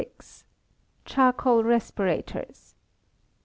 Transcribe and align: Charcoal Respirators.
Charcoal 1.05 1.63
Respirators. 1.63 2.73